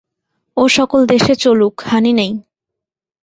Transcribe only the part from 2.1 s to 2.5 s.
নাই।